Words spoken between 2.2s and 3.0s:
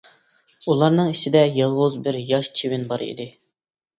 ياش چىۋىن